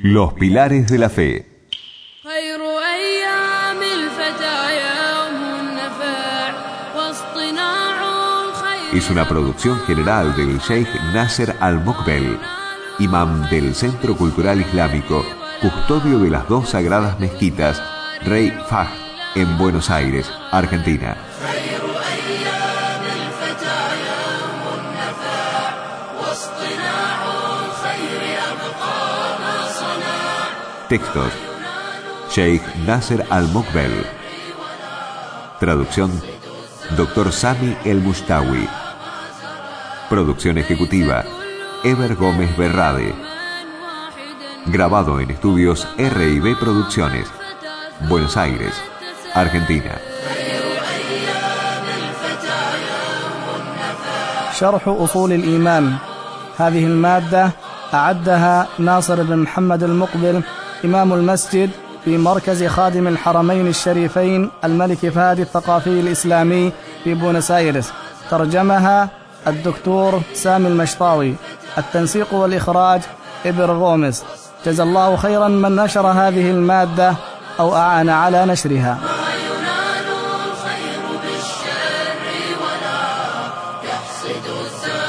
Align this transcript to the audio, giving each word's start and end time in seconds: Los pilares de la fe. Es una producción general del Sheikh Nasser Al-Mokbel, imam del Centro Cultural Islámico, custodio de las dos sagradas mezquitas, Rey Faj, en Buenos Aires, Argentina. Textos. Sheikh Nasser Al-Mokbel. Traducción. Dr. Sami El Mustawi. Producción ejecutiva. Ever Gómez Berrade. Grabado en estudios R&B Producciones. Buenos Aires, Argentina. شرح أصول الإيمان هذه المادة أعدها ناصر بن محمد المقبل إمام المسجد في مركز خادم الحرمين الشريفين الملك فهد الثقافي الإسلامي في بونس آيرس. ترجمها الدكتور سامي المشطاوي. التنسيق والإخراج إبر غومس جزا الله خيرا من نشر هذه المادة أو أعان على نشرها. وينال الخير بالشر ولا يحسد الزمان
Los 0.00 0.34
pilares 0.34 0.86
de 0.86 0.96
la 0.96 1.10
fe. 1.10 1.44
Es 8.92 9.10
una 9.10 9.28
producción 9.28 9.80
general 9.80 10.36
del 10.36 10.60
Sheikh 10.60 10.88
Nasser 11.12 11.56
Al-Mokbel, 11.58 12.38
imam 13.00 13.50
del 13.50 13.74
Centro 13.74 14.16
Cultural 14.16 14.60
Islámico, 14.60 15.24
custodio 15.60 16.20
de 16.20 16.30
las 16.30 16.48
dos 16.48 16.68
sagradas 16.68 17.18
mezquitas, 17.18 17.82
Rey 18.22 18.56
Faj, 18.68 18.88
en 19.34 19.58
Buenos 19.58 19.90
Aires, 19.90 20.30
Argentina. 20.52 21.16
Textos. 30.89 31.33
Sheikh 32.31 32.63
Nasser 32.85 33.25
Al-Mokbel. 33.29 34.05
Traducción. 35.59 36.11
Dr. 36.97 37.31
Sami 37.31 37.75
El 37.85 38.01
Mustawi. 38.01 38.67
Producción 40.09 40.57
ejecutiva. 40.57 41.23
Ever 41.83 42.15
Gómez 42.15 42.55
Berrade. 42.57 43.13
Grabado 44.67 45.19
en 45.19 45.31
estudios 45.31 45.87
R&B 45.97 46.55
Producciones. 46.55 47.27
Buenos 48.09 48.37
Aires, 48.37 48.73
Argentina. 49.33 49.99
شرح 54.59 54.87
أصول 54.87 55.33
الإيمان 55.33 55.95
هذه 56.57 56.85
المادة 56.85 57.51
أعدها 57.93 58.67
ناصر 58.79 59.23
بن 59.23 59.37
محمد 59.37 59.83
المقبل 59.83 60.43
إمام 60.84 61.12
المسجد 61.12 61.70
في 62.04 62.18
مركز 62.18 62.64
خادم 62.64 63.08
الحرمين 63.08 63.66
الشريفين 63.66 64.50
الملك 64.64 65.08
فهد 65.08 65.40
الثقافي 65.40 66.00
الإسلامي 66.00 66.72
في 67.04 67.14
بونس 67.14 67.50
آيرس. 67.50 67.92
ترجمها 68.30 69.08
الدكتور 69.46 70.20
سامي 70.34 70.68
المشطاوي. 70.68 71.34
التنسيق 71.78 72.34
والإخراج 72.34 73.00
إبر 73.46 73.70
غومس 73.70 74.24
جزا 74.66 74.82
الله 74.82 75.16
خيرا 75.16 75.48
من 75.48 75.76
نشر 75.76 76.06
هذه 76.06 76.50
المادة 76.50 77.14
أو 77.60 77.76
أعان 77.76 78.08
على 78.08 78.46
نشرها. 78.46 78.98
وينال 79.02 80.06
الخير 80.48 81.02
بالشر 81.22 82.20
ولا 82.62 83.02
يحسد 83.88 84.44
الزمان 84.60 85.07